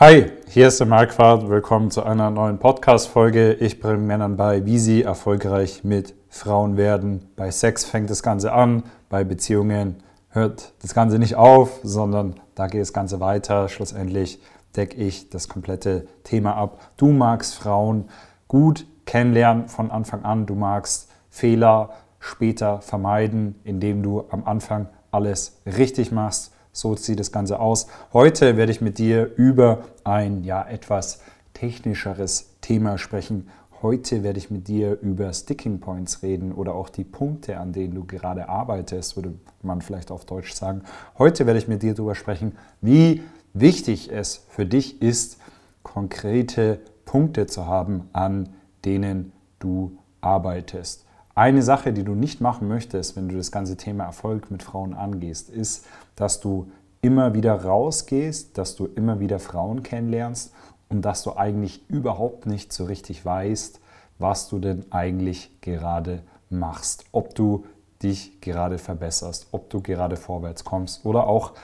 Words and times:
Hi, 0.00 0.32
hier 0.48 0.66
ist 0.66 0.80
der 0.80 0.88
Marquardt. 0.88 1.48
Willkommen 1.48 1.88
zu 1.88 2.02
einer 2.02 2.28
neuen 2.28 2.58
Podcast-Folge. 2.58 3.52
Ich 3.52 3.78
bringe 3.78 3.98
Männern 3.98 4.36
bei, 4.36 4.66
wie 4.66 4.80
sie 4.80 5.04
erfolgreich 5.04 5.84
mit 5.84 6.14
Frauen 6.28 6.76
werden. 6.76 7.28
Bei 7.36 7.52
Sex 7.52 7.84
fängt 7.84 8.10
das 8.10 8.24
Ganze 8.24 8.52
an, 8.52 8.82
bei 9.08 9.22
Beziehungen 9.22 10.02
hört 10.30 10.72
das 10.82 10.94
Ganze 10.94 11.20
nicht 11.20 11.36
auf, 11.36 11.78
sondern 11.84 12.40
da 12.56 12.66
geht 12.66 12.80
das 12.80 12.92
Ganze 12.92 13.20
weiter. 13.20 13.68
Schlussendlich 13.68 14.40
decke 14.74 14.96
ich 14.96 15.30
das 15.30 15.48
komplette 15.48 16.08
Thema 16.24 16.56
ab. 16.56 16.80
Du 16.96 17.12
magst 17.12 17.54
Frauen 17.54 18.08
gut 18.48 18.88
kennenlernen 19.06 19.68
von 19.68 19.92
Anfang 19.92 20.24
an. 20.24 20.44
Du 20.46 20.56
magst 20.56 21.08
Fehler 21.30 21.90
später 22.18 22.80
vermeiden, 22.80 23.60
indem 23.62 24.02
du 24.02 24.24
am 24.28 24.44
Anfang 24.44 24.88
alles 25.12 25.60
richtig 25.64 26.10
machst 26.10 26.52
so 26.74 26.96
sieht 26.96 27.20
das 27.20 27.32
Ganze 27.32 27.60
aus. 27.60 27.86
Heute 28.12 28.58
werde 28.58 28.72
ich 28.72 28.82
mit 28.82 28.98
dir 28.98 29.30
über 29.36 29.84
ein 30.02 30.44
ja 30.44 30.62
etwas 30.68 31.20
technischeres 31.54 32.56
Thema 32.60 32.98
sprechen. 32.98 33.48
Heute 33.80 34.22
werde 34.22 34.38
ich 34.38 34.50
mit 34.50 34.66
dir 34.66 34.98
über 35.00 35.32
Sticking 35.32 35.78
Points 35.78 36.22
reden 36.22 36.52
oder 36.52 36.74
auch 36.74 36.88
die 36.88 37.04
Punkte, 37.04 37.58
an 37.58 37.72
denen 37.72 37.94
du 37.94 38.04
gerade 38.04 38.48
arbeitest, 38.48 39.16
würde 39.16 39.34
man 39.62 39.82
vielleicht 39.82 40.10
auf 40.10 40.24
Deutsch 40.24 40.52
sagen. 40.52 40.82
Heute 41.16 41.46
werde 41.46 41.58
ich 41.58 41.68
mit 41.68 41.82
dir 41.82 41.94
darüber 41.94 42.14
sprechen, 42.14 42.56
wie 42.80 43.22
wichtig 43.52 44.10
es 44.10 44.44
für 44.48 44.66
dich 44.66 45.00
ist, 45.00 45.38
konkrete 45.82 46.80
Punkte 47.04 47.46
zu 47.46 47.66
haben, 47.66 48.08
an 48.12 48.48
denen 48.84 49.32
du 49.60 49.96
arbeitest. 50.20 51.04
Eine 51.36 51.62
Sache, 51.62 51.92
die 51.92 52.04
du 52.04 52.14
nicht 52.14 52.40
machen 52.40 52.68
möchtest, 52.68 53.16
wenn 53.16 53.28
du 53.28 53.36
das 53.36 53.50
ganze 53.50 53.76
Thema 53.76 54.04
Erfolg 54.04 54.52
mit 54.52 54.62
Frauen 54.62 54.94
angehst, 54.94 55.50
ist, 55.50 55.84
dass 56.14 56.38
du 56.38 56.70
immer 57.02 57.34
wieder 57.34 57.64
rausgehst, 57.64 58.56
dass 58.56 58.76
du 58.76 58.86
immer 58.86 59.18
wieder 59.18 59.40
Frauen 59.40 59.82
kennenlernst 59.82 60.54
und 60.88 61.02
dass 61.02 61.24
du 61.24 61.36
eigentlich 61.36 61.82
überhaupt 61.88 62.46
nicht 62.46 62.72
so 62.72 62.84
richtig 62.84 63.24
weißt, 63.24 63.80
was 64.18 64.48
du 64.48 64.60
denn 64.60 64.84
eigentlich 64.90 65.60
gerade 65.60 66.22
machst. 66.50 67.04
Ob 67.10 67.34
du 67.34 67.66
dich 68.00 68.40
gerade 68.40 68.78
verbesserst, 68.78 69.48
ob 69.50 69.70
du 69.70 69.80
gerade 69.80 70.16
vorwärts 70.16 70.62
kommst 70.62 71.04
oder 71.04 71.26
auch 71.26 71.54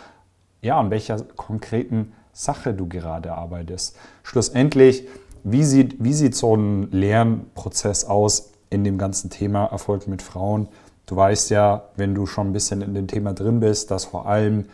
ja, 0.63 0.81
an 0.81 0.91
welcher 0.91 1.23
konkreten 1.37 2.13
Sache 2.33 2.75
du 2.75 2.89
gerade 2.89 3.33
arbeitest. 3.33 3.97
Schlussendlich, 4.25 5.07
wie 5.45 5.65
sieht, 5.65 6.03
wie 6.03 6.13
sieht 6.13 6.35
so 6.35 6.55
ein 6.57 6.91
Lernprozess 6.91 8.05
aus? 8.05 8.50
In 8.71 8.85
dem 8.85 8.99
ganzen 8.99 9.31
Thema 9.31 9.67
Erfolg 9.67 10.07
mit 10.07 10.23
Frauen. 10.23 10.69
Du 11.07 11.17
weißt 11.17 11.51
ja, 11.51 11.83
wenn 11.97 12.15
du 12.15 12.27
schon 12.27 12.49
ein 12.49 12.53
bisschen 12.53 12.83
in 12.83 12.95
dem 12.95 13.09
Thema 13.09 13.33
drin 13.33 13.61
bist, 13.61 13.91
dass 13.91 14.05
vor 14.05 14.27
allem, 14.27 14.67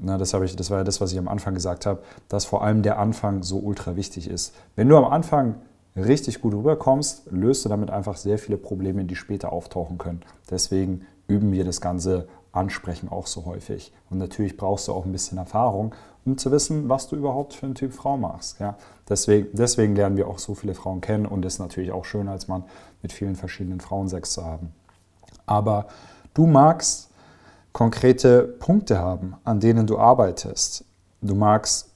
na, 0.00 0.18
das, 0.18 0.34
ich, 0.34 0.56
das 0.56 0.70
war 0.70 0.78
ja 0.78 0.84
das, 0.84 1.00
was 1.00 1.12
ich 1.12 1.18
am 1.18 1.28
Anfang 1.28 1.54
gesagt 1.54 1.86
habe, 1.86 2.02
dass 2.28 2.44
vor 2.44 2.64
allem 2.64 2.82
der 2.82 2.98
Anfang 2.98 3.42
so 3.44 3.58
ultra 3.58 3.96
wichtig 3.96 4.28
ist. 4.28 4.52
Wenn 4.74 4.88
du 4.88 4.96
am 4.96 5.04
Anfang 5.04 5.54
richtig 5.96 6.40
gut 6.40 6.54
rüberkommst, 6.54 7.28
löst 7.30 7.64
du 7.64 7.68
damit 7.68 7.90
einfach 7.90 8.16
sehr 8.16 8.38
viele 8.38 8.58
Probleme, 8.58 9.04
die 9.04 9.16
später 9.16 9.52
auftauchen 9.52 9.96
können. 9.96 10.22
Deswegen 10.50 11.06
üben 11.28 11.52
wir 11.52 11.64
das 11.64 11.80
ganze 11.80 12.28
Ansprechen 12.56 13.08
auch 13.08 13.26
so 13.26 13.44
häufig. 13.44 13.92
Und 14.10 14.18
natürlich 14.18 14.56
brauchst 14.56 14.88
du 14.88 14.92
auch 14.92 15.04
ein 15.04 15.12
bisschen 15.12 15.38
Erfahrung, 15.38 15.94
um 16.24 16.38
zu 16.38 16.50
wissen, 16.50 16.88
was 16.88 17.08
du 17.08 17.16
überhaupt 17.16 17.54
für 17.54 17.66
einen 17.66 17.74
Typ 17.74 17.92
Frau 17.92 18.16
machst. 18.16 18.58
Ja? 18.58 18.76
Deswegen, 19.08 19.48
deswegen 19.52 19.94
lernen 19.94 20.16
wir 20.16 20.28
auch 20.28 20.38
so 20.38 20.54
viele 20.54 20.74
Frauen 20.74 21.00
kennen 21.00 21.26
und 21.26 21.44
ist 21.44 21.58
natürlich 21.58 21.92
auch 21.92 22.04
schön, 22.04 22.28
als 22.28 22.48
Mann 22.48 22.64
mit 23.02 23.12
vielen 23.12 23.36
verschiedenen 23.36 23.80
Frauen 23.80 24.08
Sex 24.08 24.32
zu 24.32 24.44
haben. 24.44 24.72
Aber 25.46 25.86
du 26.34 26.46
magst 26.46 27.10
konkrete 27.72 28.42
Punkte 28.42 28.98
haben, 28.98 29.36
an 29.44 29.60
denen 29.60 29.86
du 29.86 29.98
arbeitest. 29.98 30.84
Du 31.20 31.34
magst, 31.34 31.90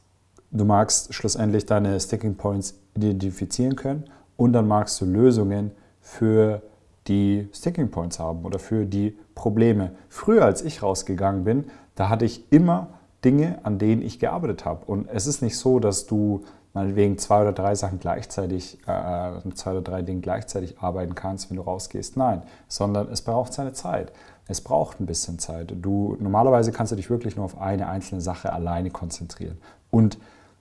du 0.50 0.64
magst 0.64 1.14
schlussendlich 1.14 1.66
deine 1.66 1.98
Sticking 1.98 2.36
Points 2.36 2.74
identifizieren 2.94 3.76
können 3.76 4.04
und 4.36 4.52
dann 4.52 4.68
magst 4.68 5.00
du 5.00 5.06
Lösungen 5.06 5.72
für 6.00 6.62
die 7.08 7.48
Sticking 7.52 7.90
Points 7.90 8.18
haben 8.18 8.44
oder 8.44 8.58
für 8.58 8.84
die 8.84 9.16
Probleme. 9.34 9.92
Früher, 10.08 10.44
als 10.44 10.62
ich 10.62 10.82
rausgegangen 10.82 11.44
bin, 11.44 11.64
da 11.94 12.08
hatte 12.08 12.24
ich 12.24 12.52
immer 12.52 12.88
Dinge, 13.24 13.58
an 13.62 13.78
denen 13.78 14.02
ich 14.02 14.18
gearbeitet 14.18 14.64
habe. 14.64 14.84
Und 14.86 15.08
es 15.08 15.26
ist 15.26 15.42
nicht 15.42 15.56
so, 15.56 15.78
dass 15.78 16.06
du 16.06 16.44
meinetwegen 16.72 17.18
zwei 17.18 17.42
oder 17.42 17.52
drei 17.52 17.74
Sachen 17.74 17.98
gleichzeitig, 17.98 18.78
äh, 18.86 19.32
zwei 19.54 19.72
oder 19.72 19.82
drei 19.82 20.02
Dinge 20.02 20.20
gleichzeitig 20.20 20.78
arbeiten 20.78 21.14
kannst, 21.14 21.50
wenn 21.50 21.56
du 21.56 21.62
rausgehst. 21.62 22.16
Nein, 22.16 22.42
sondern 22.68 23.10
es 23.10 23.22
braucht 23.22 23.52
seine 23.52 23.72
Zeit. 23.72 24.12
Es 24.46 24.60
braucht 24.60 25.00
ein 25.00 25.06
bisschen 25.06 25.38
Zeit. 25.38 25.72
Du, 25.80 26.16
normalerweise 26.20 26.72
kannst 26.72 26.92
du 26.92 26.96
dich 26.96 27.10
wirklich 27.10 27.36
nur 27.36 27.44
auf 27.44 27.60
eine 27.60 27.88
einzelne 27.88 28.20
Sache 28.20 28.52
alleine 28.52 28.90
konzentrieren. 28.90 29.58
Und 29.90 30.18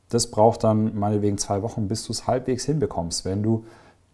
das 0.09 0.27
braucht 0.27 0.63
dann 0.63 0.97
meinetwegen 0.97 1.37
zwei 1.37 1.61
Wochen, 1.61 1.87
bis 1.87 2.05
du 2.05 2.11
es 2.11 2.27
halbwegs 2.27 2.65
hinbekommst. 2.65 3.25
Wenn 3.25 3.43
du 3.43 3.65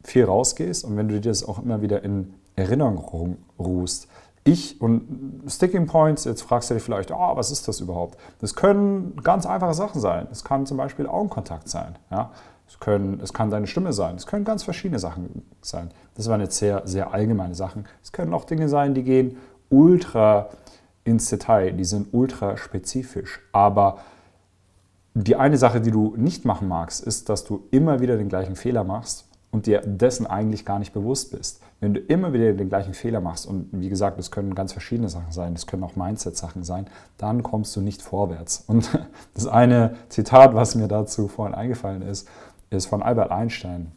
viel 0.05 0.25
rausgehst 0.25 0.85
und 0.85 0.97
wenn 0.97 1.07
du 1.07 1.19
dir 1.19 1.31
das 1.31 1.47
auch 1.47 1.61
immer 1.61 1.81
wieder 1.81 2.03
in 2.03 2.33
Erinnerung 2.55 3.37
ruhst, 3.59 4.07
ich 4.47 4.79
und 4.79 5.43
Sticking 5.47 5.87
Points, 5.87 6.23
jetzt 6.23 6.43
fragst 6.43 6.69
du 6.69 6.75
dich 6.75 6.83
vielleicht, 6.83 7.11
oh, 7.11 7.35
was 7.35 7.49
ist 7.49 7.67
das 7.67 7.79
überhaupt? 7.79 8.17
Das 8.39 8.55
können 8.55 9.15
ganz 9.23 9.47
einfache 9.47 9.73
Sachen 9.73 9.99
sein. 9.99 10.27
Es 10.31 10.43
kann 10.43 10.67
zum 10.67 10.77
Beispiel 10.77 11.07
Augenkontakt 11.07 11.67
sein. 11.67 11.95
Es, 12.67 12.79
können, 12.79 13.19
es 13.23 13.33
kann 13.33 13.49
deine 13.49 13.65
Stimme 13.65 13.91
sein. 13.91 14.15
Es 14.15 14.27
können 14.27 14.45
ganz 14.45 14.63
verschiedene 14.63 14.99
Sachen 14.99 15.43
sein. 15.61 15.89
Das 16.13 16.29
waren 16.29 16.41
jetzt 16.41 16.57
sehr, 16.57 16.83
sehr 16.85 17.11
allgemeine 17.11 17.55
Sachen. 17.55 17.85
Es 18.03 18.11
können 18.11 18.35
auch 18.35 18.45
Dinge 18.45 18.69
sein, 18.69 18.93
die 18.93 19.03
gehen 19.03 19.37
ultra 19.69 20.49
ins 21.03 21.27
Detail, 21.27 21.71
die 21.71 21.83
sind 21.83 22.13
ultra 22.13 22.55
spezifisch. 22.55 23.41
Aber 23.51 23.97
die 25.15 25.35
eine 25.35 25.57
Sache, 25.57 25.81
die 25.81 25.91
du 25.91 26.13
nicht 26.17 26.45
machen 26.45 26.67
magst, 26.67 27.03
ist, 27.03 27.29
dass 27.29 27.45
du 27.45 27.63
immer 27.71 27.99
wieder 27.99 28.17
den 28.17 28.29
gleichen 28.29 28.55
Fehler 28.55 28.83
machst 28.83 29.25
und 29.55 29.67
dir 29.67 29.79
dessen 29.79 30.27
eigentlich 30.27 30.65
gar 30.65 30.79
nicht 30.79 30.91
bewusst 30.91 31.31
bist. 31.31 31.61
Wenn 31.79 31.93
du 31.93 32.01
immer 32.01 32.33
wieder 32.33 32.51
den 32.51 32.67
gleichen 32.67 32.93
Fehler 32.93 33.21
machst, 33.21 33.47
und 33.47 33.69
wie 33.71 33.87
gesagt, 33.87 34.19
das 34.19 34.29
können 34.29 34.53
ganz 34.53 34.73
verschiedene 34.73 35.07
Sachen 35.07 35.31
sein, 35.31 35.53
das 35.53 35.65
können 35.65 35.81
auch 35.85 35.95
Mindset-Sachen 35.95 36.65
sein, 36.65 36.87
dann 37.17 37.41
kommst 37.41 37.73
du 37.77 37.79
nicht 37.79 38.01
vorwärts. 38.01 38.65
Und 38.67 38.89
das 39.33 39.47
eine 39.47 39.95
Zitat, 40.09 40.55
was 40.55 40.75
mir 40.75 40.89
dazu 40.89 41.29
vorhin 41.29 41.55
eingefallen 41.55 42.01
ist, 42.01 42.27
ist 42.69 42.87
von 42.87 43.01
Albert 43.01 43.31
Einstein. 43.31 43.93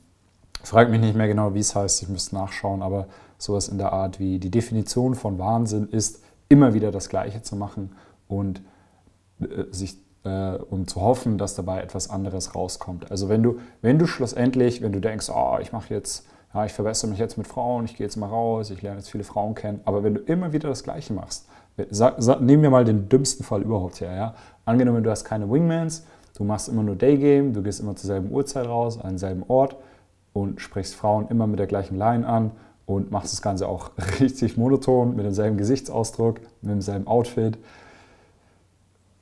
Frag 0.63 0.91
mich 0.91 1.01
nicht 1.01 1.17
mehr 1.17 1.27
genau, 1.27 1.55
wie 1.55 1.59
es 1.59 1.75
heißt, 1.75 2.03
ich 2.03 2.09
müsste 2.09 2.37
nachschauen, 2.37 2.81
aber 2.81 3.09
sowas 3.37 3.67
in 3.67 3.79
der 3.79 3.93
Art 3.93 4.21
wie 4.21 4.39
die 4.39 4.53
Definition 4.53 5.17
von 5.17 5.41
Wahnsinn 5.41 5.89
ist, 5.89 6.23
immer 6.49 6.73
wieder 6.73 6.93
das 6.93 7.09
Gleiche 7.09 7.43
zu 7.43 7.57
machen 7.57 7.97
und 8.29 8.63
äh, 9.41 9.65
sich 9.73 9.97
äh, 10.25 10.57
und 10.57 10.91
zu 10.91 11.01
hoffen, 11.01 11.39
dass 11.39 11.55
dabei 11.55 11.83
etwas 11.83 12.11
anderes 12.11 12.55
rauskommt. 12.55 13.11
Also 13.11 13.29
wenn 13.29 13.43
du, 13.43 13.59
wenn 13.83 13.99
du 13.99 14.07
schlussendlich, 14.07 14.83
wenn 14.83 14.93
du 14.93 15.01
denkst, 15.01 15.31
oh, 15.35 15.59
ich 15.61 15.73
mache 15.73 15.95
jetzt, 15.95 16.27
ja, 16.55 16.65
ich 16.65 16.73
verbessere 16.73 17.11
mich 17.11 17.19
jetzt 17.19 17.37
mit 17.37 17.47
Frauen, 17.47 17.85
ich 17.85 17.97
gehe 17.97 18.07
jetzt 18.07 18.17
mal 18.17 18.29
raus, 18.29 18.71
ich 18.71 18.83
lerne 18.83 18.99
jetzt 18.99 19.11
viele 19.11 19.25
Frauen 19.25 19.55
kennen, 19.55 19.81
aber 19.85 20.03
wenn 20.03 20.15
du 20.15 20.21
immer 20.21 20.53
wieder 20.53 20.69
das 20.69 20.83
Gleiche 20.83 21.13
machst, 21.13 21.47
sag, 21.91 22.15
sag, 22.19 22.41
nehmen 22.41 22.63
wir 22.63 22.71
mal 22.71 22.85
den 22.85 23.09
dümmsten 23.09 23.45
Fall 23.45 23.63
überhaupt 23.63 24.01
her, 24.01 24.15
ja. 24.15 24.35
Angenommen, 24.65 25.03
du 25.03 25.11
hast 25.11 25.25
keine 25.25 25.51
Wingmans, 25.51 26.05
du 26.37 26.45
machst 26.45 26.69
immer 26.69 26.83
nur 26.83 26.97
Daygame, 26.97 27.53
du 27.53 27.63
gehst 27.63 27.81
immer 27.81 27.97
zur 27.97 28.09
selben 28.09 28.31
Uhrzeit 28.31 28.67
raus, 28.67 29.01
an 29.01 29.11
denselben 29.11 29.45
Ort 29.49 29.77
und 30.33 30.61
sprichst 30.61 30.95
Frauen 30.95 31.29
immer 31.29 31.47
mit 31.47 31.59
der 31.59 31.67
gleichen 31.67 31.97
Line 31.97 32.27
an 32.27 32.51
und 32.87 33.11
machst 33.11 33.33
das 33.33 33.43
Ganze 33.43 33.69
auch 33.69 33.91
richtig 34.21 34.57
monoton, 34.57 35.15
mit 35.15 35.25
demselben 35.25 35.57
Gesichtsausdruck, 35.57 36.41
mit 36.63 36.73
demselben 36.73 37.07
Outfit 37.07 37.59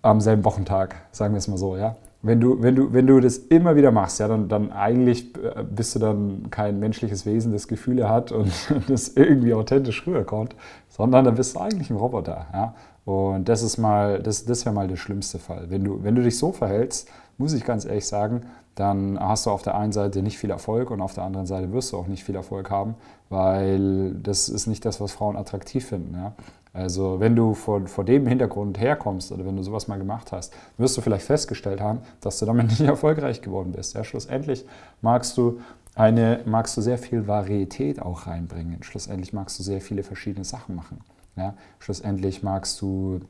am 0.07 0.21
selben 0.21 0.45
Wochentag, 0.45 0.97
sagen 1.13 1.35
wir 1.35 1.39
es 1.39 1.49
mal 1.49 1.59
so, 1.59 1.77
ja. 1.77 1.97
Wenn 2.23 2.41
du, 2.41 2.61
wenn 2.61 2.75
du, 2.75 2.93
wenn 2.93 3.07
du 3.07 3.21
das 3.21 3.37
immer 3.37 3.77
wieder 3.77 3.93
machst, 3.93 4.19
ja, 4.19 4.27
dann, 4.27 4.49
dann 4.49 4.73
eigentlich 4.73 5.37
äh, 5.37 5.63
bist 5.63 5.95
du 5.95 5.99
dann 5.99 6.51
kein 6.51 6.81
menschliches 6.81 7.25
Wesen, 7.25 7.53
das 7.53 7.69
Gefühle 7.69 8.09
hat 8.09 8.33
und 8.33 8.51
das 8.89 9.09
irgendwie 9.09 9.55
authentisch 9.55 10.07
rüberkommt, 10.07 10.57
sondern 10.89 11.25
dann 11.25 11.35
bist 11.35 11.55
du 11.55 11.61
eigentlich 11.61 11.91
ein 11.91 11.97
Roboter. 11.97 12.47
Ja? 12.53 12.75
Und 13.05 13.49
das 13.49 13.63
ist 13.63 13.79
mal, 13.79 14.21
das, 14.21 14.45
das 14.45 14.65
wäre 14.65 14.75
mal 14.75 14.89
der 14.89 14.97
schlimmste 14.97 15.39
Fall. 15.39 15.67
Wenn 15.69 15.85
du, 15.85 16.03
wenn 16.03 16.17
du 16.17 16.23
dich 16.23 16.37
so 16.39 16.51
verhältst, 16.51 17.09
muss 17.39 17.53
ich 17.53 17.65
ganz 17.65 17.85
ehrlich 17.85 18.07
sagen, 18.07 18.43
dann 18.75 19.19
hast 19.21 19.47
du 19.47 19.51
auf 19.51 19.63
der 19.63 19.77
einen 19.77 19.93
Seite 19.93 20.23
nicht 20.23 20.39
viel 20.39 20.51
Erfolg 20.51 20.91
und 20.91 21.01
auf 21.01 21.15
der 21.15 21.25
anderen 21.25 21.47
Seite 21.47 21.73
wirst 21.73 21.93
du 21.93 21.97
auch 21.97 22.09
nicht 22.09 22.25
viel 22.25 22.35
Erfolg 22.35 22.71
haben, 22.71 22.95
weil 23.29 24.15
das 24.15 24.49
ist 24.49 24.67
nicht 24.67 24.85
das, 24.85 25.01
was 25.01 25.13
Frauen 25.13 25.37
attraktiv 25.37 25.87
finden. 25.87 26.15
Ja? 26.15 26.33
Also 26.77 27.21
wenn 27.21 27.35
du 27.35 27.55
vor, 27.55 27.87
vor 27.87 28.05
dem 28.05 28.27
Hintergrund 28.27 28.79
herkommst 28.79 29.33
oder 29.33 29.47
wenn 29.47 29.57
du 29.57 29.63
sowas 29.63 29.89
mal 29.89 29.97
gemacht 29.97 30.31
hast, 30.31 30.53
wirst 30.77 30.95
du 30.97 31.01
vielleicht 31.01 31.25
festgestellt 31.25 31.81
haben, 31.81 32.01
dass 32.21 32.39
du 32.39 32.45
damit 32.45 32.67
nicht 32.69 32.83
erfolgreich 32.83 33.41
geworden 33.41 33.73
bist. 33.73 33.95
Ja, 33.95 34.05
schlussendlich 34.05 34.67
magst 35.01 35.39
du 35.39 35.61
eine, 35.95 36.41
magst 36.45 36.77
du 36.77 36.83
sehr 36.83 36.99
viel 36.99 37.27
Varietät 37.27 38.03
auch 38.03 38.27
reinbringen. 38.27 38.83
Schlussendlich 38.83 39.33
magst 39.33 39.59
du 39.59 39.63
sehr 39.63 39.81
viele 39.81 40.03
verschiedene 40.03 40.45
Sachen 40.45 40.75
machen. 40.75 41.01
Ja, 41.37 41.55
schlussendlich 41.79 42.43
magst 42.43 42.79
du 42.83 43.21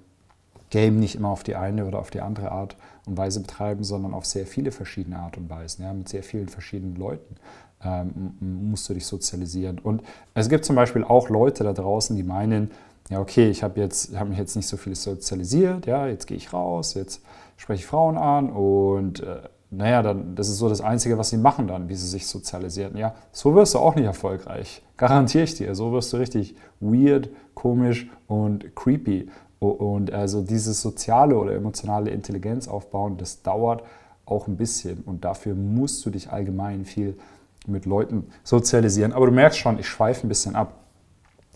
Game 0.71 0.99
nicht 0.99 1.15
immer 1.15 1.29
auf 1.29 1.45
die 1.45 1.55
eine 1.55 1.87
oder 1.87 2.01
auf 2.01 2.11
die 2.11 2.23
andere 2.23 2.51
Art 2.51 2.77
und 3.07 3.17
Weise 3.17 3.39
betreiben, 3.41 3.85
sondern 3.85 4.13
auf 4.13 4.27
sehr 4.27 4.47
viele 4.47 4.73
verschiedene 4.73 5.21
Art 5.21 5.37
und 5.37 5.49
Weisen, 5.49 5.85
ja, 5.85 5.93
mit 5.93 6.09
sehr 6.09 6.25
vielen 6.25 6.49
verschiedenen 6.49 6.97
Leuten 6.97 7.37
ähm, 7.85 8.35
musst 8.41 8.89
du 8.89 8.95
dich 8.95 9.07
sozialisieren. 9.07 9.79
Und 9.79 10.03
es 10.35 10.49
gibt 10.49 10.65
zum 10.65 10.77
Beispiel 10.77 11.05
auch 11.05 11.29
Leute 11.29 11.65
da 11.65 11.73
draußen, 11.73 12.17
die 12.17 12.23
meinen, 12.23 12.71
ja, 13.11 13.21
okay, 13.21 13.49
ich 13.49 13.63
habe 13.63 13.89
hab 13.89 14.29
mich 14.29 14.39
jetzt 14.39 14.57
nicht 14.57 14.67
so 14.67 14.77
viel 14.77 14.95
sozialisiert, 14.95 15.87
ja, 15.87 16.07
jetzt 16.07 16.27
gehe 16.27 16.37
ich 16.37 16.53
raus, 16.53 16.95
jetzt 16.95 17.23
spreche 17.57 17.81
ich 17.81 17.87
Frauen 17.87 18.17
an 18.17 18.51
und 18.51 19.21
äh, 19.21 19.43
naja, 19.71 20.03
dann, 20.03 20.35
das 20.37 20.49
ist 20.49 20.59
so 20.59 20.69
das 20.69 20.81
Einzige, 20.81 21.19
was 21.19 21.31
sie 21.31 21.37
machen 21.37 21.67
dann, 21.67 21.89
wie 21.89 21.95
sie 21.95 22.07
sich 22.07 22.27
sozialisieren. 22.27 22.97
Ja, 22.97 23.15
so 23.33 23.55
wirst 23.55 23.75
du 23.75 23.79
auch 23.79 23.95
nicht 23.97 24.05
erfolgreich. 24.05 24.83
Garantiere 24.97 25.45
ich 25.45 25.55
dir. 25.55 25.75
So 25.75 25.93
wirst 25.93 26.13
du 26.13 26.19
richtig 26.19 26.55
weird, 26.81 27.31
komisch 27.55 28.09
und 28.29 28.77
creepy. 28.77 29.29
Und 29.59 30.13
also 30.13 30.43
dieses 30.43 30.83
soziale 30.83 31.37
oder 31.37 31.53
emotionale 31.53 32.11
Intelligenz 32.11 32.69
aufbauen, 32.69 33.17
das 33.17 33.43
dauert 33.43 33.83
auch 34.25 34.47
ein 34.47 34.57
bisschen. 34.57 35.03
Und 35.05 35.25
dafür 35.25 35.55
musst 35.55 36.07
du 36.07 36.11
dich 36.11 36.31
allgemein 36.31 36.85
viel 36.85 37.17
mit 37.67 37.87
Leuten 37.87 38.29
sozialisieren. 38.45 39.13
Aber 39.13 39.27
du 39.27 39.33
merkst 39.33 39.59
schon, 39.59 39.79
ich 39.79 39.89
schweife 39.89 40.27
ein 40.27 40.29
bisschen 40.29 40.55
ab. 40.55 40.75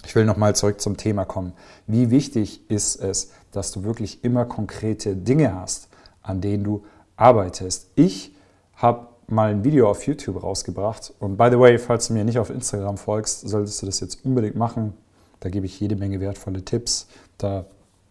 Ich 0.05 0.14
will 0.14 0.25
nochmal 0.25 0.56
zurück 0.56 0.81
zum 0.81 0.97
Thema 0.97 1.25
kommen. 1.25 1.52
Wie 1.87 2.11
wichtig 2.11 2.69
ist 2.70 2.97
es, 2.97 3.31
dass 3.52 3.73
du 3.73 3.85
wirklich 3.85 4.25
immer 4.25 4.44
konkrete 4.44 5.17
Dinge 5.17 5.55
hast, 5.55 5.88
an 6.23 6.41
denen 6.41 6.64
du 6.64 6.85
arbeitest? 7.17 7.91
Ich 7.94 8.35
habe 8.75 9.08
mal 9.29 9.50
ein 9.50 9.64
Video 9.64 9.88
auf 9.88 10.06
YouTube 10.06 10.43
rausgebracht. 10.43 11.12
Und 11.19 11.37
by 11.37 11.49
the 11.50 11.58
way, 11.58 11.79
falls 11.79 12.08
du 12.08 12.14
mir 12.14 12.25
nicht 12.25 12.38
auf 12.38 12.50
Instagram 12.50 12.97
folgst, 12.97 13.49
solltest 13.49 13.82
du 13.82 13.87
das 13.87 14.00
jetzt 14.00 14.25
unbedingt 14.25 14.56
machen. 14.56 14.94
Da 15.41 15.49
gebe 15.49 15.67
ich 15.67 15.79
jede 15.81 15.97
Menge 15.97 16.20
wertvolle 16.20 16.64
Tipps. 16.64 17.06
Da 17.38 17.67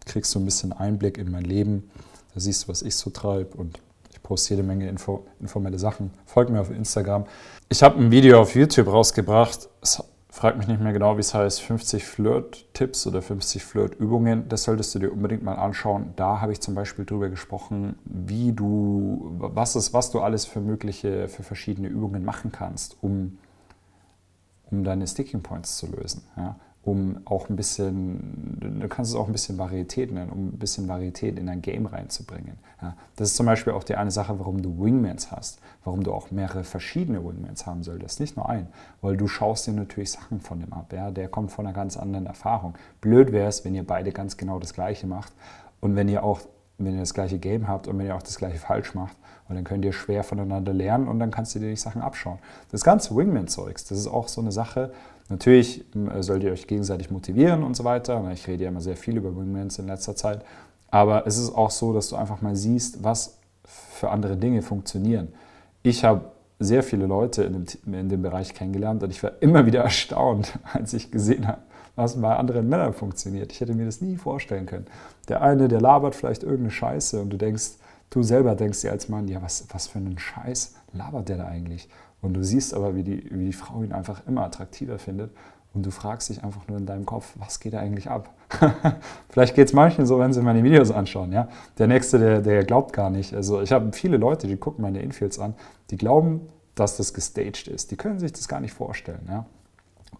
kriegst 0.06 0.34
du 0.34 0.40
ein 0.40 0.46
bisschen 0.46 0.74
Einblick 0.74 1.18
in 1.18 1.30
mein 1.32 1.44
Leben. 1.44 1.90
Da 2.34 2.40
siehst 2.40 2.64
du, 2.64 2.68
was 2.70 2.82
ich 2.82 2.96
so 2.96 3.10
treibe 3.10 3.58
und 3.58 3.80
ich 4.12 4.22
poste 4.24 4.54
jede 4.54 4.64
Menge 4.64 4.88
Info, 4.88 5.26
informelle 5.40 5.78
Sachen. 5.78 6.12
Folg 6.26 6.50
mir 6.50 6.62
auf 6.62 6.72
Instagram. 6.72 7.26
Ich 7.68 7.84
habe 7.84 8.00
ein 8.00 8.10
Video 8.12 8.40
auf 8.40 8.56
YouTube 8.56 8.88
rausgebracht. 8.88 9.70
Es 9.82 10.02
frag 10.30 10.58
mich 10.58 10.68
nicht 10.68 10.80
mehr 10.80 10.94
genau, 10.94 11.18
wie 11.18 11.22
es 11.22 11.34
heißt, 11.34 11.62
50 11.62 12.06
Flirt-Tipps 12.06 13.08
oder 13.08 13.22
50 13.22 13.64
Flirt-Übungen. 13.64 14.48
Das 14.48 14.64
solltest 14.64 14.94
du 14.94 15.00
dir 15.00 15.12
unbedingt 15.12 15.44
mal 15.44 15.56
anschauen. 15.56 16.14
Da 16.16 16.40
habe 16.40 16.52
ich 16.52 16.62
zum 16.62 16.76
Beispiel 16.76 17.06
darüber 17.06 17.30
gesprochen, 17.30 17.98
wie 18.06 18.54
du, 18.54 19.36
was 19.40 19.76
ist, 19.76 19.94
was 19.94 20.12
du 20.12 20.22
alles 20.22 20.46
für 20.46 20.62
mögliche, 20.62 21.28
für 21.28 21.44
verschiedene 21.44 21.88
Übungen 21.88 22.24
machen 22.24 22.52
kannst, 22.52 22.98
um, 23.02 23.40
um 24.70 24.84
deine 24.84 25.08
Sticking 25.08 25.42
Points 25.42 25.78
zu 25.78 25.88
lösen. 25.88 26.22
Ja? 26.38 26.56
Um 26.90 27.20
auch 27.26 27.50
ein 27.50 27.56
bisschen, 27.56 28.58
du 28.60 28.88
kannst 28.88 29.12
es 29.12 29.18
auch 29.18 29.28
ein 29.28 29.32
bisschen 29.32 29.60
Varietät 29.60 30.12
nennen, 30.12 30.32
um 30.32 30.48
ein 30.48 30.58
bisschen 30.58 30.88
Varietät 30.88 31.38
in 31.38 31.46
dein 31.46 31.62
Game 31.62 31.86
reinzubringen. 31.86 32.58
Ja, 32.82 32.96
das 33.16 33.30
ist 33.30 33.36
zum 33.36 33.46
Beispiel 33.46 33.74
auch 33.74 33.84
die 33.84 33.96
eine 33.96 34.10
Sache, 34.10 34.40
warum 34.40 34.62
du 34.64 34.84
Wingmans 34.84 35.32
hast, 35.32 35.60
warum 35.84 36.04
du 36.04 36.12
auch 36.12 36.32
mehrere 36.32 36.64
verschiedene 36.64 37.24
Wingmans 37.24 37.68
haben 37.68 37.84
solltest, 37.84 38.20
nicht 38.20 38.36
nur 38.36 38.50
einen, 38.50 38.68
weil 39.02 39.18
du 39.18 39.28
schaust 39.28 39.68
dir 39.68 39.74
natürlich 39.74 40.12
Sachen 40.12 40.40
von 40.42 40.60
dem 40.60 40.74
ab, 40.74 40.92
ja, 40.92 41.12
der 41.12 41.28
kommt 41.28 41.52
von 41.52 41.68
einer 41.68 41.76
ganz 41.76 41.96
anderen 41.96 42.26
Erfahrung. 42.26 42.74
Blöd 43.02 43.32
wäre 43.32 43.50
es, 43.50 43.64
wenn 43.66 43.76
ihr 43.76 43.86
beide 43.86 44.12
ganz 44.12 44.38
genau 44.38 44.58
das 44.58 44.74
Gleiche 44.74 45.06
macht 45.06 45.34
und 45.82 45.96
wenn 45.96 46.10
ihr 46.10 46.24
auch 46.24 46.42
wenn 46.86 46.94
ihr 46.94 47.02
das 47.02 47.14
gleiche 47.14 47.40
Game 47.40 47.68
habt 47.68 47.88
und 47.88 47.98
wenn 47.98 48.06
ihr 48.06 48.16
auch 48.16 48.24
das 48.24 48.38
gleiche 48.38 48.58
falsch 48.58 48.96
macht. 48.96 49.16
Und 49.48 49.56
dann 49.56 49.64
könnt 49.64 49.84
ihr 49.84 49.94
schwer 49.94 50.24
voneinander 50.24 50.74
lernen 50.74 51.08
und 51.08 51.20
dann 51.20 51.32
kannst 51.32 51.56
du 51.56 51.60
dir 51.60 51.70
die 51.70 51.76
Sachen 51.76 52.02
abschauen. 52.02 52.38
Das 52.72 52.84
ganze 52.84 53.16
Wingman-Zeugs, 53.16 53.86
das 53.86 53.98
ist 53.98 54.08
auch 54.08 54.28
so 54.28 54.42
eine 54.42 54.52
Sache, 54.52 54.92
Natürlich 55.30 55.86
äh, 55.96 56.22
sollt 56.22 56.44
ihr 56.44 56.52
euch 56.52 56.68
gegenseitig 56.68 57.12
motivieren 57.12 57.64
und 57.64 57.76
so 57.76 57.84
weiter. 57.84 58.30
Ich 58.34 58.48
rede 58.48 58.64
ja 58.64 58.70
immer 58.70 58.82
sehr 58.82 58.98
viel 58.98 59.16
über 59.16 59.36
Wingmans 59.36 59.80
in 59.80 59.88
letzter 59.88 60.16
Zeit. 60.16 60.44
Aber 60.90 61.26
es 61.28 61.38
ist 61.38 61.56
auch 61.56 61.70
so, 61.70 61.94
dass 61.94 62.10
du 62.10 62.16
einfach 62.16 62.42
mal 62.42 62.56
siehst, 62.56 63.04
was 63.04 63.38
für 63.64 64.10
andere 64.10 64.36
Dinge 64.36 64.64
funktionieren. 64.64 65.30
Ich 65.84 66.04
habe 66.04 66.32
sehr 66.58 66.84
viele 66.84 67.06
Leute 67.06 67.44
in 67.44 67.54
dem, 67.54 67.94
in 67.94 68.10
dem 68.10 68.22
Bereich 68.22 68.54
kennengelernt 68.54 69.04
und 69.04 69.12
ich 69.12 69.22
war 69.24 69.34
immer 69.40 69.66
wieder 69.66 69.82
erstaunt, 69.82 70.58
als 70.74 70.94
ich 70.94 71.12
gesehen 71.12 71.48
habe, 71.48 71.62
was 72.00 72.20
bei 72.20 72.36
anderen 72.36 72.68
Männern 72.68 72.94
funktioniert. 72.94 73.52
Ich 73.52 73.62
hätte 73.62 73.74
mir 73.74 73.86
das 73.86 74.02
nie 74.02 74.16
vorstellen 74.16 74.66
können. 74.66 74.88
Der 75.28 75.42
eine, 75.42 75.68
der 75.68 75.82
labert 75.82 76.16
vielleicht 76.16 76.44
irgendeine 76.44 76.72
Scheiße 76.72 77.22
und 77.22 77.30
du 77.30 77.38
denkst, 77.38 77.74
du 78.10 78.24
selber 78.24 78.56
denkst 78.56 78.82
dir 78.82 78.92
als 78.92 79.10
Mann, 79.10 79.28
ja, 79.28 79.42
was, 79.42 79.68
was 79.72 79.88
für 79.88 80.00
einen 80.00 80.18
Scheiß 80.18 80.76
labert 80.94 81.30
der 81.30 81.38
da 81.38 81.46
eigentlich? 81.46 81.88
Und 82.22 82.34
du 82.34 82.44
siehst 82.44 82.74
aber, 82.74 82.96
wie 82.96 83.04
die, 83.04 83.30
wie 83.32 83.46
die 83.46 83.54
Frau 83.54 83.84
ihn 83.84 83.94
einfach 83.94 84.26
immer 84.28 84.44
attraktiver 84.44 85.00
findet. 85.00 85.32
Und 85.74 85.86
du 85.86 85.92
fragst 85.92 86.30
dich 86.30 86.44
einfach 86.44 86.68
nur 86.68 86.78
in 86.78 86.88
deinem 86.88 87.06
Kopf, 87.06 87.34
was 87.38 87.60
geht 87.60 87.74
da 87.74 87.80
eigentlich 87.80 88.10
ab? 88.10 88.34
Vielleicht 89.30 89.54
geht 89.54 89.68
es 89.68 89.74
manchen 89.74 90.08
so, 90.08 90.18
wenn 90.18 90.34
sie 90.34 90.42
meine 90.42 90.64
Videos 90.64 90.90
anschauen. 90.90 91.32
Ja? 91.32 91.48
Der 91.78 91.88
Nächste, 91.88 92.18
der, 92.18 92.42
der 92.42 92.64
glaubt 92.64 92.92
gar 92.92 93.12
nicht. 93.12 93.36
Also 93.36 93.62
ich 93.62 93.72
habe 93.72 93.92
viele 93.94 94.18
Leute, 94.18 94.48
die 94.48 94.58
gucken 94.58 94.82
meine 94.82 95.02
Infields 95.02 95.38
an, 95.38 95.54
die 95.92 95.98
glauben, 95.98 96.50
dass 96.74 96.98
das 96.98 97.14
gestaged 97.14 97.68
ist. 97.68 97.92
Die 97.92 97.98
können 97.98 98.20
sich 98.20 98.34
das 98.34 98.48
gar 98.48 98.60
nicht 98.60 98.74
vorstellen. 98.74 99.22
Ja? 99.28 99.46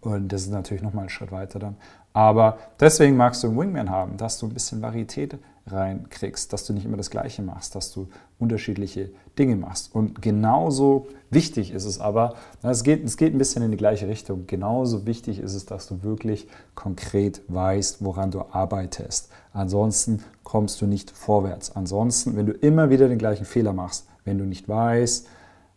Und 0.02 0.32
das 0.32 0.44
ist 0.44 0.52
natürlich 0.52 0.84
nochmal 0.84 1.06
ein 1.06 1.10
Schritt 1.10 1.32
weiter 1.32 1.60
dann. 1.60 1.76
Aber 2.14 2.58
deswegen 2.80 3.18
magst 3.18 3.44
du 3.44 3.48
einen 3.48 3.60
Wingman 3.60 3.90
haben, 3.90 4.18
dass 4.18 4.40
du 4.40 4.48
ein 4.48 4.54
bisschen 4.54 4.82
Varietät 4.82 5.38
reinkriegst, 5.68 6.52
dass 6.52 6.66
du 6.66 6.74
nicht 6.74 6.86
immer 6.86 6.98
das 6.98 7.10
Gleiche 7.10 7.42
machst, 7.42 7.76
dass 7.76 7.92
du 7.92 8.08
unterschiedliche 8.40 9.12
Dinge 9.38 9.56
machst. 9.56 9.94
Und 9.94 10.22
genauso 10.22 11.08
wichtig 11.30 11.72
ist 11.72 11.86
es 11.86 12.00
aber, 12.00 12.36
es 12.64 12.84
geht, 12.84 13.04
es 13.06 13.18
geht 13.18 13.34
ein 13.34 13.38
bisschen 13.38 13.62
in 13.62 13.72
die 13.72 13.78
gleiche 13.78 14.08
Richtung, 14.08 14.48
genauso 14.48 15.06
wichtig 15.06 15.40
ist 15.40 15.54
es, 15.54 15.66
dass 15.66 15.88
du 15.88 16.02
wirklich 16.04 16.48
konkret 16.76 17.42
weißt, 17.48 18.04
woran 18.04 18.32
du 18.32 18.42
arbeitest. 18.52 19.30
Ansonsten 19.54 20.24
kommst 20.44 20.82
du 20.82 20.88
nicht 20.88 21.12
vorwärts. 21.12 21.76
Ansonsten, 21.76 22.36
wenn 22.36 22.46
du 22.46 22.54
immer 22.54 22.90
wieder 22.90 23.08
den 23.08 23.20
gleichen 23.20 23.46
Fehler 23.46 23.74
machst, 23.74 24.08
wenn 24.24 24.38
du 24.38 24.46
nicht 24.46 24.68
weißt, 24.68 25.28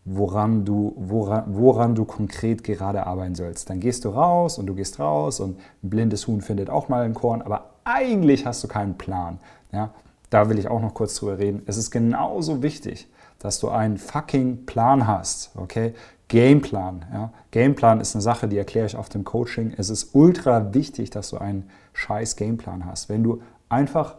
woran 0.04 0.64
du, 0.64 0.94
woran, 0.96 1.44
woran 1.46 1.94
du 1.94 2.04
konkret 2.04 2.64
gerade 2.64 3.06
arbeiten 3.06 3.34
sollst. 3.34 3.70
Dann 3.70 3.80
gehst 3.80 4.04
du 4.04 4.10
raus 4.10 4.58
und 4.58 4.66
du 4.66 4.74
gehst 4.74 4.98
raus 4.98 5.40
und 5.40 5.58
ein 5.82 5.90
blindes 5.90 6.26
Huhn 6.26 6.40
findet 6.40 6.70
auch 6.70 6.88
mal 6.88 7.04
ein 7.04 7.14
Korn, 7.14 7.42
aber 7.42 7.70
eigentlich 7.84 8.46
hast 8.46 8.64
du 8.64 8.68
keinen 8.68 8.98
Plan. 8.98 9.38
Ja? 9.72 9.90
Da 10.30 10.48
will 10.48 10.58
ich 10.58 10.68
auch 10.68 10.80
noch 10.80 10.94
kurz 10.94 11.14
drüber 11.14 11.38
reden. 11.38 11.62
Es 11.66 11.76
ist 11.76 11.90
genauso 11.90 12.62
wichtig, 12.62 13.08
dass 13.38 13.60
du 13.60 13.68
einen 13.68 13.98
fucking 13.98 14.66
Plan 14.66 15.06
hast, 15.06 15.50
okay? 15.56 15.94
Gameplan. 16.28 17.04
Ja? 17.12 17.32
Gameplan 17.50 18.00
ist 18.00 18.14
eine 18.14 18.22
Sache, 18.22 18.48
die 18.48 18.56
erkläre 18.56 18.86
ich 18.86 18.96
auf 18.96 19.08
dem 19.08 19.24
Coaching. 19.24 19.74
Es 19.76 19.90
ist 19.90 20.14
ultra 20.14 20.72
wichtig, 20.72 21.10
dass 21.10 21.30
du 21.30 21.38
einen 21.38 21.68
scheiß 21.92 22.36
Gameplan 22.36 22.86
hast. 22.86 23.08
Wenn 23.08 23.22
du 23.22 23.42
einfach 23.68 24.16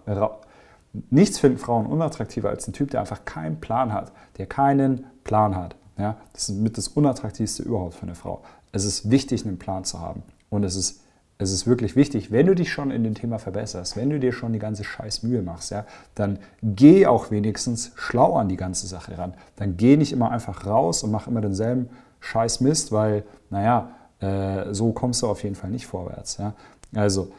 nichts 1.10 1.40
finden 1.40 1.58
Frauen 1.58 1.88
unattraktiver 1.88 2.50
als 2.50 2.68
ein 2.68 2.74
Typ, 2.74 2.92
der 2.92 3.00
einfach 3.00 3.26
keinen 3.26 3.60
Plan 3.60 3.92
hat, 3.92 4.12
der 4.38 4.46
keinen 4.46 5.06
Plan 5.24 5.56
hat. 5.56 5.76
Ja, 5.98 6.18
das 6.34 6.50
ist 6.50 6.56
mit 6.56 6.78
das 6.78 6.88
Unattraktivste 6.88 7.64
überhaupt 7.64 7.96
für 7.96 8.04
eine 8.04 8.16
Frau. 8.16 8.42
Es 8.72 8.84
ist 8.84 9.12
wichtig, 9.12 9.46
einen 9.46 9.60
Plan 9.60 9.84
zu 9.84 10.00
haben. 10.00 10.24
Und 10.50 10.64
es 10.64 10.76
ist, 10.76 11.02
es 11.38 11.52
ist 11.52 11.68
wirklich 11.68 11.96
wichtig, 11.96 12.32
wenn 12.32 12.48
du 12.48 12.56
dich 12.56 12.72
schon 12.72 12.90
in 12.90 13.04
dem 13.04 13.14
Thema 13.14 13.38
verbesserst, 13.38 13.96
wenn 13.96 14.10
du 14.10 14.20
dir 14.20 14.34
schon 14.34 14.54
die 14.54 14.60
ganze 14.60 14.84
scheiß 14.84 15.24
Mühe 15.24 15.42
machst, 15.42 15.72
ja, 15.72 15.86
dann 16.16 16.40
geh 16.64 17.06
auch 17.06 17.30
wenigstens 17.30 17.92
schlau 17.96 18.36
an 18.36 18.50
die 18.50 18.56
ganze 18.56 18.88
Sache 18.88 19.18
ran. 19.18 19.36
Dann 19.56 19.78
geh 19.78 19.98
nicht 19.98 20.12
immer 20.12 20.32
einfach 20.32 20.66
raus 20.66 21.04
und 21.04 21.12
mach 21.12 21.28
immer 21.28 21.42
denselben 21.42 21.90
scheiß 22.22 22.62
Mist, 22.62 22.92
weil, 22.92 23.24
naja, 23.50 23.92
äh, 24.20 24.74
so 24.74 24.92
kommst 24.94 25.22
du 25.22 25.28
auf 25.28 25.44
jeden 25.44 25.56
Fall 25.56 25.70
nicht 25.70 25.86
vorwärts. 25.86 26.38
Ja. 26.38 26.54
Also, 26.96 27.32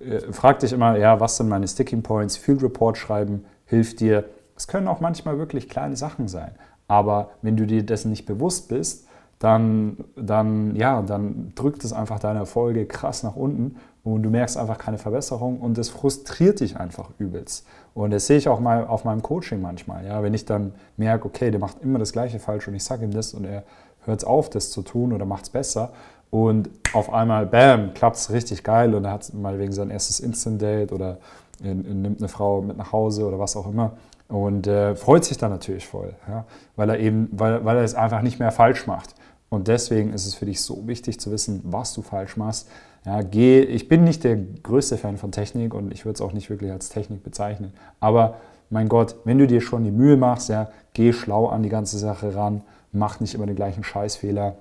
äh, 0.00 0.32
frag 0.32 0.58
dich 0.58 0.72
immer, 0.72 0.98
ja, 0.98 1.20
was 1.20 1.36
sind 1.36 1.48
meine 1.48 1.68
Sticking 1.68 2.02
Points? 2.02 2.36
Field 2.36 2.62
Report 2.62 2.98
schreiben 2.98 3.44
hilft 3.66 4.00
dir. 4.00 4.24
Es 4.56 4.68
können 4.68 4.88
auch 4.88 5.00
manchmal 5.00 5.38
wirklich 5.38 5.68
kleine 5.68 5.96
Sachen 5.96 6.28
sein. 6.28 6.52
Aber 6.88 7.30
wenn 7.42 7.56
du 7.56 7.66
dir 7.66 7.82
dessen 7.84 8.10
nicht 8.10 8.26
bewusst 8.26 8.68
bist, 8.68 9.06
dann, 9.38 9.98
dann, 10.16 10.74
ja, 10.76 11.02
dann 11.02 11.52
drückt 11.54 11.84
es 11.84 11.92
einfach 11.92 12.18
deine 12.18 12.40
Erfolge 12.40 12.86
krass 12.86 13.22
nach 13.22 13.36
unten 13.36 13.76
und 14.02 14.22
du 14.22 14.30
merkst 14.30 14.56
einfach 14.56 14.78
keine 14.78 14.98
Verbesserung 14.98 15.60
und 15.60 15.76
das 15.76 15.88
frustriert 15.88 16.60
dich 16.60 16.76
einfach 16.78 17.10
übelst. 17.18 17.66
Und 17.94 18.10
das 18.10 18.26
sehe 18.26 18.38
ich 18.38 18.48
auch 18.48 18.60
mal 18.60 18.86
auf 18.86 19.04
meinem 19.04 19.22
Coaching 19.22 19.60
manchmal. 19.60 20.06
Ja, 20.06 20.22
wenn 20.22 20.34
ich 20.34 20.44
dann 20.44 20.72
merke, 20.96 21.26
okay, 21.26 21.50
der 21.50 21.60
macht 21.60 21.82
immer 21.82 21.98
das 21.98 22.12
Gleiche 22.12 22.38
falsch 22.38 22.68
und 22.68 22.74
ich 22.74 22.84
sage 22.84 23.04
ihm 23.04 23.12
das 23.12 23.34
und 23.34 23.44
er 23.44 23.64
hört 24.04 24.26
auf, 24.26 24.50
das 24.50 24.70
zu 24.70 24.82
tun 24.82 25.12
oder 25.12 25.24
macht 25.24 25.44
es 25.44 25.50
besser. 25.50 25.92
Und 26.30 26.68
auf 26.92 27.12
einmal, 27.12 27.46
bam, 27.46 27.94
klappt 27.94 28.16
es 28.16 28.30
richtig 28.30 28.64
geil 28.64 28.94
und 28.94 29.04
er 29.04 29.12
hat 29.12 29.32
mal 29.34 29.58
wegen 29.58 29.72
sein 29.72 29.90
erstes 29.90 30.20
Instant-Date 30.20 30.92
oder 30.92 31.18
nimmt 31.60 32.18
eine 32.18 32.28
Frau 32.28 32.60
mit 32.60 32.76
nach 32.76 32.92
Hause 32.92 33.26
oder 33.26 33.38
was 33.38 33.56
auch 33.56 33.68
immer 33.68 33.92
und 34.34 34.66
äh, 34.66 34.96
freut 34.96 35.24
sich 35.24 35.38
dann 35.38 35.52
natürlich 35.52 35.86
voll, 35.86 36.12
ja, 36.28 36.44
weil 36.74 36.90
er 36.90 36.98
eben, 36.98 37.28
weil, 37.30 37.64
weil 37.64 37.76
er 37.76 37.84
es 37.84 37.94
einfach 37.94 38.20
nicht 38.20 38.40
mehr 38.40 38.50
falsch 38.50 38.88
macht. 38.88 39.14
Und 39.48 39.68
deswegen 39.68 40.12
ist 40.12 40.26
es 40.26 40.34
für 40.34 40.44
dich 40.44 40.60
so 40.60 40.88
wichtig 40.88 41.20
zu 41.20 41.30
wissen, 41.30 41.60
was 41.62 41.94
du 41.94 42.02
falsch 42.02 42.36
machst. 42.36 42.68
Ja, 43.04 43.22
geh, 43.22 43.60
ich 43.60 43.86
bin 43.86 44.02
nicht 44.02 44.24
der 44.24 44.36
größte 44.36 44.98
Fan 44.98 45.18
von 45.18 45.30
Technik 45.30 45.72
und 45.72 45.92
ich 45.92 46.04
würde 46.04 46.14
es 46.14 46.20
auch 46.20 46.32
nicht 46.32 46.50
wirklich 46.50 46.72
als 46.72 46.88
Technik 46.88 47.22
bezeichnen. 47.22 47.74
Aber 48.00 48.38
mein 48.70 48.88
Gott, 48.88 49.14
wenn 49.24 49.38
du 49.38 49.46
dir 49.46 49.60
schon 49.60 49.84
die 49.84 49.92
Mühe 49.92 50.16
machst, 50.16 50.48
ja, 50.48 50.68
geh 50.94 51.12
schlau 51.12 51.46
an 51.46 51.62
die 51.62 51.68
ganze 51.68 51.98
Sache 51.98 52.34
ran, 52.34 52.62
mach 52.90 53.20
nicht 53.20 53.34
immer 53.34 53.46
den 53.46 53.54
gleichen 53.54 53.84
Scheißfehler. 53.84 54.56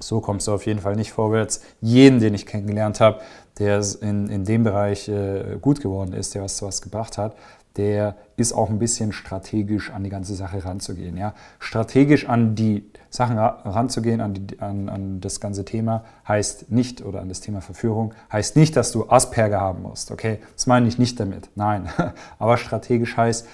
So 0.00 0.20
kommst 0.20 0.48
du 0.48 0.52
auf 0.52 0.66
jeden 0.66 0.80
Fall 0.80 0.96
nicht 0.96 1.12
vorwärts. 1.12 1.62
Jeden, 1.80 2.18
den 2.18 2.34
ich 2.34 2.46
kennengelernt 2.46 3.00
habe, 3.00 3.20
der 3.60 3.80
in, 4.00 4.28
in 4.28 4.44
dem 4.44 4.64
Bereich 4.64 5.08
äh, 5.08 5.56
gut 5.60 5.80
geworden 5.80 6.14
ist, 6.14 6.34
der 6.34 6.42
was 6.42 6.56
zu 6.56 6.66
was 6.66 6.82
gebracht 6.82 7.16
hat, 7.16 7.36
der 7.76 8.16
ist 8.36 8.52
auch 8.52 8.70
ein 8.70 8.78
bisschen 8.78 9.12
strategisch 9.12 9.90
an 9.90 10.04
die 10.04 10.10
ganze 10.10 10.34
Sache 10.34 10.64
ranzugehen. 10.64 11.16
Ja? 11.16 11.34
Strategisch 11.58 12.28
an 12.28 12.54
die 12.54 12.84
Sachen 13.10 13.38
ranzugehen, 13.38 14.20
an, 14.20 14.34
die, 14.34 14.60
an, 14.60 14.88
an, 14.88 15.20
das 15.20 15.40
ganze 15.40 15.64
Thema, 15.64 16.04
heißt 16.26 16.70
nicht, 16.70 17.04
oder 17.04 17.20
an 17.20 17.28
das 17.28 17.40
Thema 17.40 17.60
Verführung, 17.60 18.14
heißt 18.32 18.56
nicht, 18.56 18.76
dass 18.76 18.92
du 18.92 19.08
Asperger 19.08 19.60
haben 19.60 19.82
musst. 19.82 20.10
Okay, 20.10 20.38
das 20.54 20.66
meine 20.66 20.86
ich 20.86 20.98
nicht 20.98 21.18
damit. 21.18 21.48
Nein. 21.56 21.88
Aber 22.38 22.56
strategisch 22.56 23.16
heißt, 23.16 23.48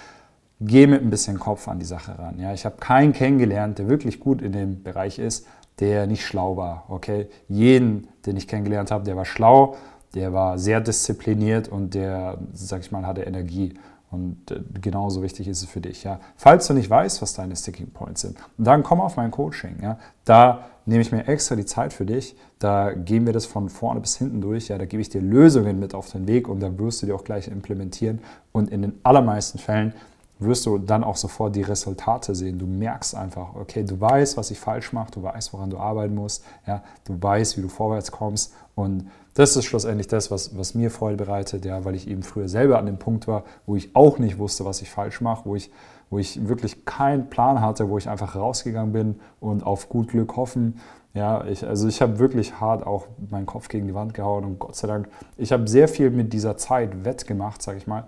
geh 0.60 0.86
mit 0.86 1.02
ein 1.02 1.10
bisschen 1.10 1.38
Kopf 1.38 1.66
an 1.68 1.78
die 1.78 1.86
Sache 1.86 2.18
ran. 2.18 2.38
Ja, 2.38 2.52
ich 2.52 2.64
habe 2.64 2.76
keinen 2.76 3.12
kennengelernt, 3.12 3.78
der 3.78 3.88
wirklich 3.88 4.20
gut 4.20 4.42
in 4.42 4.52
dem 4.52 4.82
Bereich 4.82 5.18
ist, 5.18 5.46
der 5.78 6.06
nicht 6.06 6.26
schlau 6.26 6.56
war. 6.58 6.84
Okay, 6.88 7.28
jeden, 7.48 8.08
den 8.26 8.36
ich 8.36 8.46
kennengelernt 8.46 8.90
habe, 8.90 9.04
der 9.04 9.16
war 9.16 9.24
schlau, 9.24 9.76
der 10.14 10.32
war 10.32 10.58
sehr 10.58 10.80
diszipliniert 10.80 11.68
und 11.68 11.94
der, 11.94 12.38
sag 12.52 12.80
ich 12.80 12.92
mal, 12.92 13.06
hatte 13.06 13.22
Energie. 13.22 13.74
Und 14.10 14.50
äh, 14.50 14.60
genauso 14.80 15.22
wichtig 15.22 15.46
ist 15.46 15.62
es 15.62 15.68
für 15.68 15.80
dich. 15.80 16.02
Ja. 16.02 16.20
Falls 16.36 16.66
du 16.66 16.74
nicht 16.74 16.90
weißt, 16.90 17.22
was 17.22 17.32
deine 17.32 17.54
Sticking 17.54 17.90
Points 17.90 18.22
sind, 18.22 18.36
dann 18.58 18.82
komm 18.82 19.00
auf 19.00 19.16
mein 19.16 19.30
Coaching. 19.30 19.76
Ja. 19.82 19.98
Da 20.24 20.66
nehme 20.84 21.02
ich 21.02 21.12
mir 21.12 21.28
extra 21.28 21.54
die 21.54 21.64
Zeit 21.64 21.92
für 21.92 22.06
dich. 22.06 22.36
Da 22.58 22.92
gehen 22.92 23.24
wir 23.24 23.32
das 23.32 23.46
von 23.46 23.68
vorne 23.68 24.00
bis 24.00 24.16
hinten 24.16 24.40
durch. 24.40 24.68
Ja. 24.68 24.78
Da 24.78 24.84
gebe 24.84 25.00
ich 25.00 25.10
dir 25.10 25.20
Lösungen 25.20 25.78
mit 25.78 25.94
auf 25.94 26.10
den 26.10 26.26
Weg 26.26 26.48
und 26.48 26.60
da 26.60 26.76
wirst 26.78 27.02
du 27.02 27.06
die 27.06 27.12
auch 27.12 27.24
gleich 27.24 27.46
implementieren. 27.46 28.18
Und 28.52 28.70
in 28.70 28.82
den 28.82 28.98
allermeisten 29.04 29.58
Fällen 29.58 29.94
wirst 30.40 30.66
du 30.66 30.78
dann 30.78 31.04
auch 31.04 31.16
sofort 31.16 31.54
die 31.54 31.62
Resultate 31.62 32.34
sehen. 32.34 32.58
Du 32.58 32.66
merkst 32.66 33.14
einfach, 33.14 33.54
okay, 33.54 33.84
du 33.84 34.00
weißt, 34.00 34.36
was 34.36 34.50
ich 34.50 34.58
falsch 34.58 34.92
mache, 34.92 35.10
du 35.12 35.22
weißt, 35.22 35.52
woran 35.52 35.70
du 35.70 35.78
arbeiten 35.78 36.14
musst, 36.14 36.44
ja, 36.66 36.82
du 37.04 37.20
weißt, 37.20 37.56
wie 37.58 37.62
du 37.62 37.68
vorwärts 37.68 38.10
kommst 38.10 38.52
und 38.74 39.06
das 39.34 39.56
ist 39.56 39.66
schlussendlich 39.66 40.08
das, 40.08 40.30
was, 40.30 40.56
was 40.58 40.74
mir 40.74 40.90
Freude 40.90 41.16
bereitet, 41.16 41.64
ja, 41.64 41.84
weil 41.84 41.94
ich 41.94 42.08
eben 42.08 42.22
früher 42.22 42.48
selber 42.48 42.78
an 42.78 42.86
dem 42.86 42.98
Punkt 42.98 43.28
war, 43.28 43.44
wo 43.64 43.76
ich 43.76 43.94
auch 43.94 44.18
nicht 44.18 44.38
wusste, 44.38 44.64
was 44.64 44.82
ich 44.82 44.90
falsch 44.90 45.20
mache, 45.20 45.44
wo 45.44 45.54
ich, 45.54 45.70
wo 46.08 46.18
ich 46.18 46.48
wirklich 46.48 46.84
keinen 46.84 47.30
Plan 47.30 47.60
hatte, 47.60 47.88
wo 47.88 47.98
ich 47.98 48.08
einfach 48.08 48.34
rausgegangen 48.34 48.92
bin 48.92 49.20
und 49.38 49.62
auf 49.64 49.88
gut 49.88 50.08
Glück 50.08 50.36
hoffen. 50.36 50.80
Ja, 51.12 51.44
ich, 51.44 51.66
also 51.66 51.88
ich 51.88 52.02
habe 52.02 52.18
wirklich 52.18 52.60
hart 52.60 52.86
auch 52.86 53.06
meinen 53.30 53.46
Kopf 53.46 53.68
gegen 53.68 53.86
die 53.86 53.94
Wand 53.94 54.14
gehauen 54.14 54.44
und 54.44 54.58
Gott 54.58 54.76
sei 54.76 54.86
Dank, 54.86 55.08
ich 55.36 55.52
habe 55.52 55.66
sehr 55.68 55.88
viel 55.88 56.10
mit 56.10 56.32
dieser 56.32 56.56
Zeit 56.56 57.04
wettgemacht, 57.04 57.62
sage 57.62 57.78
ich 57.78 57.86
mal, 57.86 58.06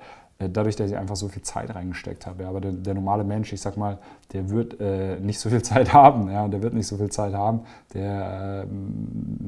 dadurch, 0.49 0.77
dass 0.77 0.91
ich 0.91 0.97
einfach 0.97 1.17
so 1.17 1.29
viel 1.29 1.43
Zeit 1.43 1.75
reingesteckt 1.75 2.27
habe. 2.27 2.45
Ja, 2.45 2.49
aber 2.49 2.61
der, 2.61 2.73
der, 2.73 2.95
normale 2.95 3.25
Mensch, 3.25 3.53
ich 3.53 3.61
sag 3.61 3.77
mal, 3.77 3.99
der 4.33 4.51
wird 4.51 4.81
äh, 4.81 5.19
nicht 5.21 5.39
so 5.39 5.51
viel 5.51 5.63
Zeit 5.63 5.93
haben. 5.93 6.31
Ja, 6.31 6.49
der 6.49 6.63
wird 6.63 6.75
nicht 6.75 6.87
so 6.87 6.97
viel 6.97 7.11
Zeit 7.11 7.35
haben. 7.35 7.61
Der, 7.95 8.67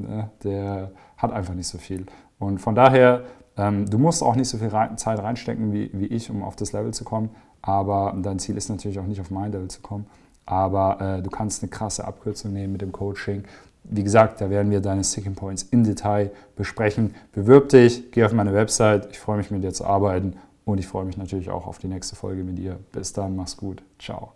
äh, 0.09 0.23
der 0.43 0.91
hat 1.17 1.31
einfach 1.31 1.53
nicht 1.53 1.67
so 1.67 1.77
viel. 1.77 2.05
Und 2.39 2.59
von 2.59 2.75
daher, 2.75 3.23
ähm, 3.57 3.89
du 3.89 3.97
musst 3.97 4.21
auch 4.21 4.35
nicht 4.35 4.49
so 4.49 4.57
viel 4.57 4.67
rein, 4.67 4.97
Zeit 4.97 5.19
reinstecken 5.19 5.73
wie, 5.73 5.89
wie 5.93 6.07
ich, 6.07 6.29
um 6.29 6.43
auf 6.43 6.55
das 6.55 6.73
Level 6.73 6.93
zu 6.93 7.03
kommen. 7.03 7.29
Aber 7.61 8.15
dein 8.21 8.39
Ziel 8.39 8.57
ist 8.57 8.69
natürlich 8.69 8.99
auch 8.99 9.07
nicht 9.07 9.21
auf 9.21 9.31
mein 9.31 9.51
Level 9.51 9.69
zu 9.69 9.81
kommen. 9.81 10.05
Aber 10.45 11.01
äh, 11.01 11.21
du 11.23 11.29
kannst 11.29 11.63
eine 11.63 11.69
krasse 11.69 12.05
Abkürzung 12.05 12.53
nehmen 12.53 12.73
mit 12.73 12.81
dem 12.81 12.91
Coaching. 12.91 13.43
Wie 13.83 14.03
gesagt, 14.03 14.41
da 14.41 14.49
werden 14.49 14.71
wir 14.71 14.81
deine 14.81 15.03
Sticking 15.03 15.35
Points 15.35 15.63
im 15.63 15.83
Detail 15.83 16.31
besprechen. 16.55 17.15
Bewirb 17.33 17.69
dich, 17.69 18.11
geh 18.11 18.23
auf 18.23 18.33
meine 18.33 18.53
Website. 18.53 19.07
Ich 19.11 19.19
freue 19.19 19.37
mich, 19.37 19.51
mit 19.51 19.63
dir 19.63 19.73
zu 19.73 19.85
arbeiten 19.85 20.35
und 20.65 20.79
ich 20.79 20.87
freue 20.87 21.05
mich 21.05 21.17
natürlich 21.17 21.49
auch 21.49 21.67
auf 21.67 21.77
die 21.77 21.87
nächste 21.87 22.15
Folge 22.15 22.43
mit 22.43 22.57
dir. 22.57 22.79
Bis 22.91 23.13
dann, 23.13 23.35
mach's 23.35 23.55
gut. 23.55 23.83
Ciao. 23.99 24.33